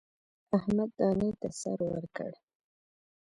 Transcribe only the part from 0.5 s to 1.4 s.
احمد دانې